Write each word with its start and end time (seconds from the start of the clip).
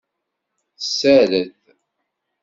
Tessared. 0.79 1.49